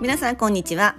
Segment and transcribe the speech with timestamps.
[0.00, 0.94] 皆さんこんにちは。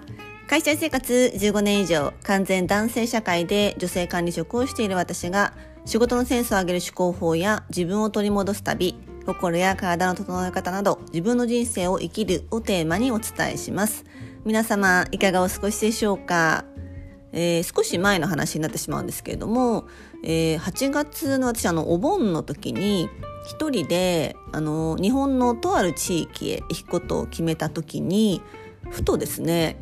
[0.46, 5.54] 会社生活15年以上完全男性社会で女性管理職をしている私が
[5.86, 14.04] 仕事のセンスを上げる思考法や自分を取り戻す旅心や体の整え方など自分の人生を生きるをテーマにお伝えします。
[14.44, 16.66] 皆様いかがお過ごしでしょうか？
[17.32, 19.88] えー、少し前の話になってしまうんですけれども、
[20.26, 23.08] えー、8月の私あのお盆の時に
[23.48, 28.42] 一人であの日本のとある地域へ行くことを決めた時に
[28.92, 29.82] ふとですね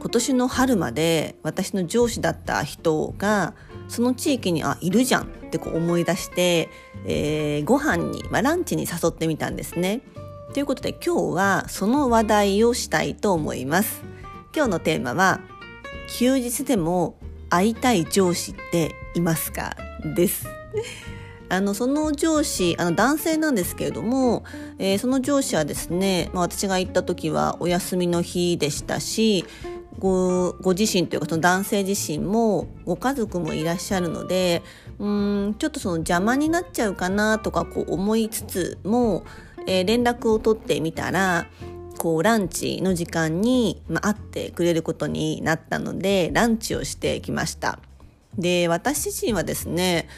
[0.00, 3.54] 今年の春まで私の上司だった人が
[3.88, 6.68] その地域にあいるじゃんってこう思い出して、
[7.06, 10.00] えー、ご飯に、まあ、ランチに誘ってみたんですね。
[10.52, 14.02] ということで今日はその話題をしたいと思います。
[14.54, 15.40] 今日のテーマは
[16.08, 17.18] 休日でも
[17.50, 19.76] 会いたい上司っていますか？
[20.14, 20.46] です
[21.54, 24.44] あのその上司あの男性なんですけれども、
[24.78, 29.44] えー、その上司はですね、まあ、私が行った時はお休みの日でしたし
[29.98, 34.62] ごご自身というかその男性自身もご家族もいらっしゃるので
[34.98, 39.24] うんちょっとその邪魔になっちゃうかなとかこう思いつつも、
[39.66, 41.46] えー、連絡を取ってみたら
[41.98, 47.78] こうランチの時間に、まあ、会ってくれることになったのでランチをしてきました。
[48.36, 50.08] で私自身はですね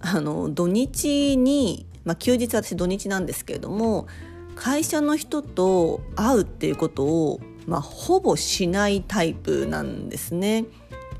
[0.00, 4.06] あの土日に、まあ、休日私土日なんですけれども
[4.54, 10.64] 会社の人と会うっていうことを、まあ、ほぼしないタイプなんですね。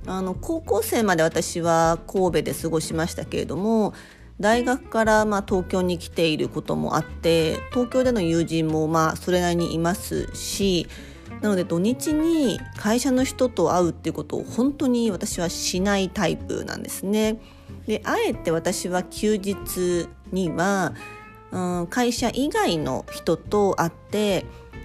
[0.07, 3.93] あの高校生まで私は神戸で過ごしましたけれども
[4.39, 10.87] 大学からまあ東京に来ていることもあって東京での友人もまあそれなりにいますし
[11.41, 17.39] なので土日に会社の人と会うっていうことを本当に私はしないタイプなんですね。
[17.87, 20.95] であえて私は休日には、
[21.53, 24.45] うん、会社以外の人と会って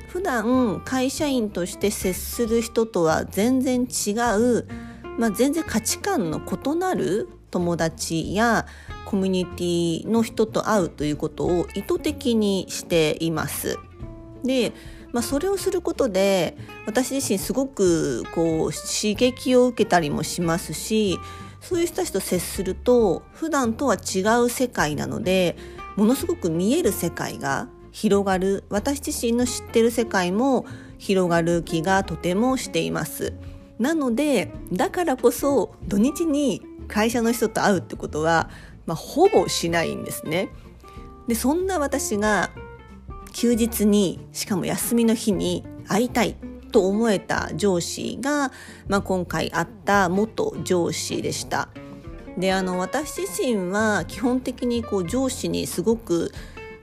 [0.09, 4.67] 普段会社員として接する人とは全然違う、
[5.17, 8.65] まあ、全然価値観の異なる友達や
[9.05, 13.77] コミュニティの人と会うということを意図的にしています。
[14.43, 14.73] で、
[15.11, 21.19] まあ、それをすることで私自身すごくこう刺激を受けたりもしますし
[21.59, 25.55] そういう人たちと接すると普段とは違う世界なので
[25.95, 28.63] ものすごく見える世界が広がる。
[28.69, 30.65] 私自身の知ってる世界も
[30.97, 33.33] 広がる気がとてもしています。
[33.79, 38.49] なのでだからこそ土日に会社の人と会うってことは、
[38.85, 40.49] まあ、ほぼしないんですね。
[41.27, 42.51] でそんな私が
[43.31, 46.35] 休日にしかも休みの日に会いたい
[46.71, 48.51] と思えた上司が、
[48.87, 51.69] まあ、今回会った元上司でした。
[52.37, 56.31] であの私自身は基本的にこう上司にすごく、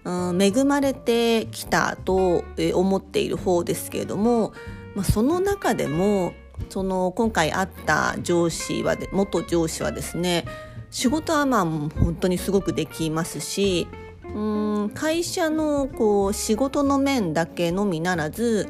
[0.05, 2.45] うん、恵まれてきたと
[2.75, 4.53] 思っている方ですけれども、
[4.95, 6.35] まあ、その中でも
[6.69, 10.45] その今回会った上司は元上司はですね
[10.91, 13.89] 仕事はまあ本当にすごくできますし
[14.35, 14.41] う
[14.87, 18.69] ん会社のこう仕事の面だけのみならず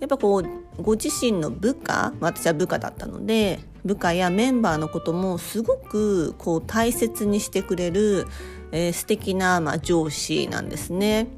[0.00, 8.26] やっぱこうご自身の部下私は部下だったので部下やメンバーのこともすごくこう大切にしてくれる、
[8.72, 11.28] えー、素敵なまあ上司なんですね。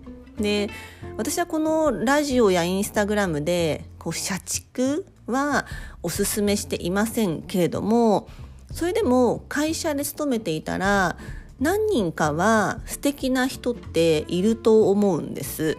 [0.40, 0.70] で
[1.16, 5.66] 私はこのラジオやインスタグラムでこう社畜は
[6.02, 8.28] おすすめしていませんけれども
[8.72, 11.16] それでも会社で勤めていたら
[11.60, 15.76] 何人かは素敵な人っていると思うんです。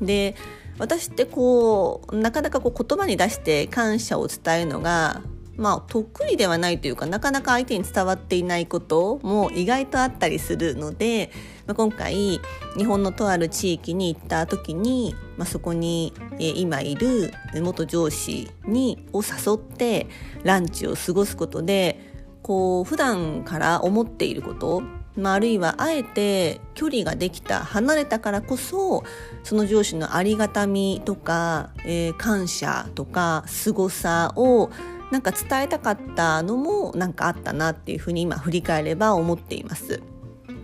[0.00, 0.36] で
[0.78, 5.22] 私ってこうなかなかこう言葉に出して感謝を伝えるのが
[5.56, 11.32] まあ得意ではないというかなかなか相手に伝わっていないことも意外とあったりするので、
[11.66, 12.40] まあ、今回
[12.76, 20.06] 日本のとある地域に行った時に、まあ、そこに、今いる元上司にを誘って
[20.44, 21.98] ランチを過ごすことで
[22.42, 24.82] こう普段から思っていること
[25.18, 29.04] まあ、あるいはあえて距離ができた離れたからこそ
[29.42, 34.70] その上司のありがたみとか、えー、感謝とか凄さを
[35.10, 40.02] なんか伝えたかったのもなんかあったなっていうふうに今振り返れば思っています。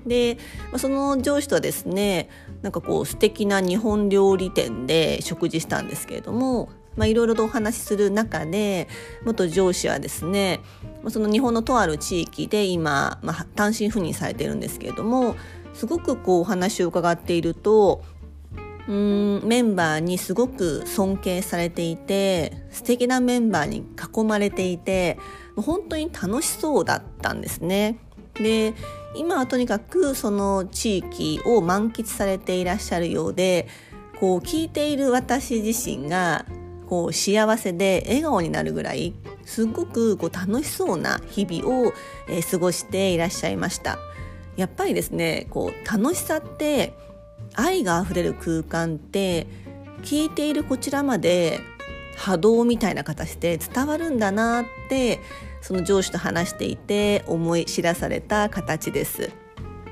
[0.06, 0.36] で、
[0.76, 2.28] その上司とはですね
[2.62, 8.88] なんかこう素敵な日本料理店で食事したんですけれどもまあ、いろいろとお話しする中で
[9.24, 10.60] 元上司はですね
[11.08, 15.36] その日本のとある地域で今、まあ、単身赴任されてるんですけれども
[15.74, 18.02] すごくこうお話を伺っていると
[18.86, 25.18] うんメンバーにすごく尊敬されていて素敵なメンバーに囲まれていて
[25.56, 27.98] 本当に楽しそうだったんですね。
[28.34, 28.74] で
[29.16, 33.68] 今はとにかくその地域を満喫されていらっしゃるようで
[34.18, 36.44] こう聞いている私自身が
[36.88, 39.14] こう幸せで笑顔になるぐらい
[39.44, 41.92] すごくこう楽しそうな日々を、
[42.28, 43.98] えー、過ごしていらっしゃいました
[44.56, 46.94] やっぱりですねこう楽しさって
[47.54, 49.46] 愛があふれる空間って
[50.02, 51.60] 聞いているこちらまで
[52.16, 55.20] 波動みたいな形で伝わるんだなって
[55.60, 59.43] その上司と話していて思い知らされた形です。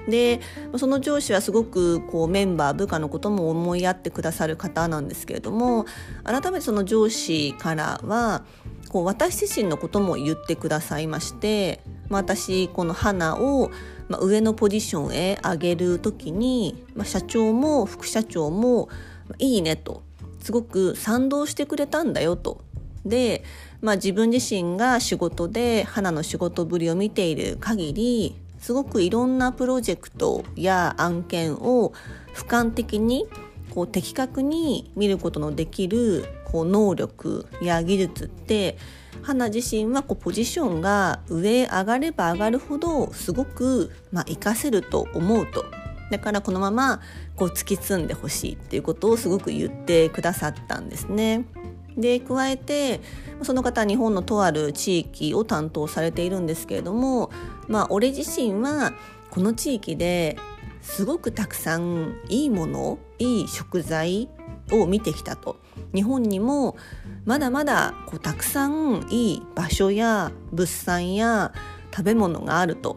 [0.09, 0.41] で
[0.77, 5.87] その上司はすごくこうメンバー部下のことも思いやってくださる方なんですけれども
[6.25, 8.45] 改めてその上司からは
[8.89, 13.71] こう私自身のことも言ってくださいまして、まあ、私この花を、
[14.21, 18.91] 上のポジションへ上げる時に、まあ、社長も副社長も
[19.39, 20.03] 「いいね」と
[20.43, 22.61] すごく賛同してくれたんだよと。
[23.07, 23.43] で、
[23.81, 31.93] まあ、自分自身が仕事で花の仕事ぶりを見ている限りすごくいろんなプロジェクトや案件を
[32.33, 33.27] 俯瞰的に
[33.71, 38.79] こう的確に見ることのできるこう能力や技術って
[39.23, 45.65] 花自身はこうポジションが上上がれば上がるほどすごくまあ活かせると思うと
[46.13, 47.01] だからこのまま
[47.35, 51.47] こう突き進んでほしいっていうことをすごく言ってくださったんですね。
[51.97, 53.01] で加えて
[53.43, 57.31] その方日本のとある地域を担当されているんですけれども
[57.69, 58.93] まあ俺自身は
[59.31, 60.37] この地域で
[60.83, 64.29] すごくたくさんいいものいい食材
[64.73, 65.57] を見てきたと。
[65.95, 66.77] 日本にも
[67.25, 71.53] まだまだこうたくさんいい場所や物産や
[71.93, 72.97] 食べ物があると。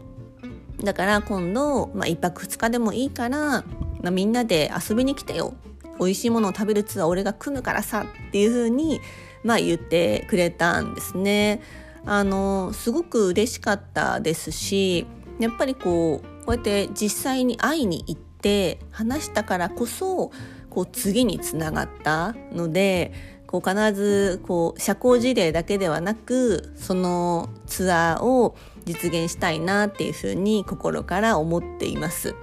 [0.83, 3.63] だから今度、まあ、1泊2日でもいいから、ま
[4.05, 5.53] あ、みんなで遊びに来てよ。
[5.99, 9.01] 美味しいものを食べるツアー俺が組むからさっていう風に
[9.43, 11.61] まあ言ってくれたんですね。
[12.05, 15.07] あのすごく嬉しかったですし
[15.39, 20.31] やっぱりこうこうやって実際に会いに行って話したからこそ
[20.69, 23.11] こう次につながったので
[23.47, 28.55] こう必ずこう社交辞令だけではなくそのツアーを
[28.85, 32.35] 実現したいなっていうふうに心から思っています。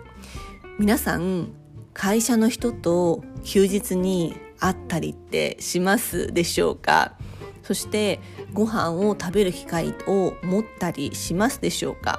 [0.79, 1.53] 皆さん
[1.95, 7.17] 会社の人と休日に会ったりってしますでしょうか？
[7.63, 8.21] そして
[8.53, 12.19] ご飯を食べる機会を持ったりしますでしょうか？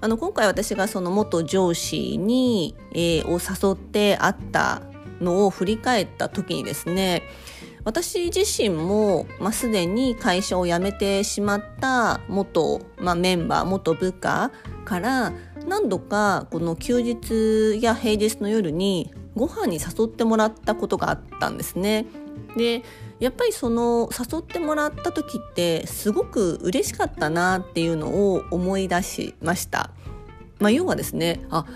[0.00, 4.82] あの今回私がその元上司に、えー、を誘って会った
[5.20, 7.22] のを振り返った時にですね
[7.84, 14.50] 私自身も、まあ、すでに会社を辞めてしまった元、まあ、メンバー元部下
[14.84, 15.32] から
[15.66, 22.06] 何度かこの休日や平日の夜にご飯に誘ってもらったことがあったんですね。
[22.56, 22.82] で
[23.20, 29.90] やっぱりその誘ってもらった時ってすごく嬉しかったなっていうのを思い出しました。
[30.60, 31.66] まあ、要はですねあ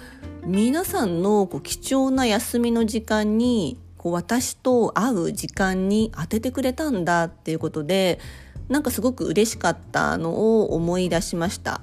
[0.44, 8.20] 皆さんのこう貴重な休みの時間にこう私と会う時間に当ててくれたんだっていうことで
[8.68, 11.80] なんかすごく嬉しかったのを思い出しました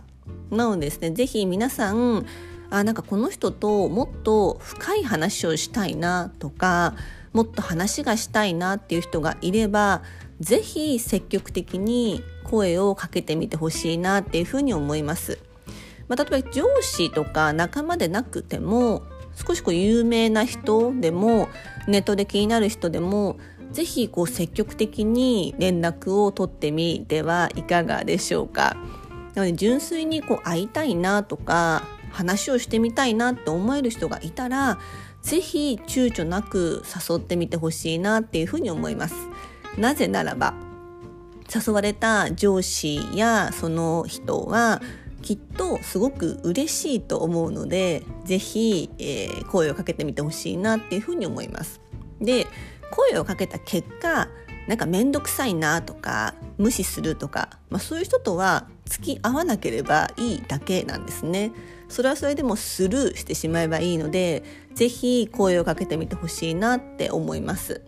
[0.52, 2.26] なのでですね是非皆さん
[2.70, 6.96] あなんかこの人ともっと深い話をしたいなとか
[7.34, 10.02] もっと話がしたいなっていう人がいれば
[10.40, 15.40] 是非積極的に声をかけてみてほしいなっていうふうに思います。
[16.08, 19.04] まあ、例えば上司とか仲間でなくても
[19.36, 21.50] 少しこう有名な人でも
[21.88, 23.38] ネットで気になる人でも
[23.72, 28.78] ぜひこう積極的に連絡を取ってみてはいかがでしょうか。
[29.36, 34.80] なので純粋にこう会いたいなとか話をしてみたいなって思える人がいたら
[35.22, 39.16] ぜひ躊躇なく誘ってみてほしいなっていうふうに思います。
[39.78, 40.54] なぜならば
[41.54, 44.82] 誘われた上司やその人は
[45.22, 51.82] きっとすごく嬉しいと思うので是非、えー、声をかけてみてほしいなっていうふうに思います。
[52.22, 52.48] で
[52.92, 54.30] 声をかけた結果
[54.68, 61.52] なんか面倒くさいなとか無視するとか、まあ、そういう人とは付き合わなければいいだけなんですね。
[61.90, 67.82] それはそれでもスルーしてしまえばいいので是非声をかけてみてほしいなって思います。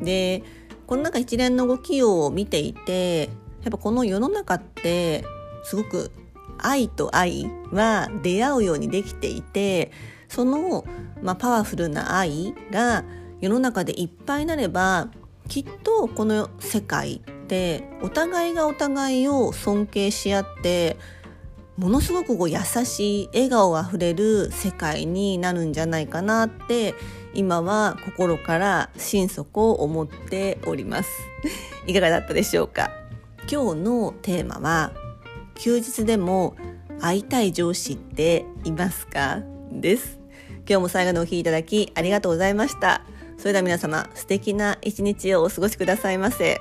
[0.00, 0.42] で
[0.86, 3.30] この中一連の動きを見ていて
[3.62, 5.24] やっぱこの世の中って
[5.64, 6.10] すごく
[6.58, 9.92] 愛と愛は出会うようにできていて
[10.28, 10.84] その、
[11.22, 13.04] まあ、パワフルな愛が
[13.40, 15.08] 世の中でいっぱいなれば
[15.48, 20.96] きっとこの世界ってお互いがお互いを尊敬し合って
[21.76, 26.94] ものすごくこう優しい笑顔あふれる世界になるんじゃないかなって
[27.34, 31.10] 今は心から心底思っております。
[31.88, 32.92] いかがだったでしょうか？
[33.50, 34.92] 今日のテーマは
[35.56, 36.54] 休日でも
[37.00, 39.42] 会いたい上司っていますか？
[39.72, 40.20] です。
[40.68, 43.02] 今日も最後のお聴きいただきありがとうございました。
[43.38, 46.60] それでは皆様素敵な一日をお過ごしくださいませ。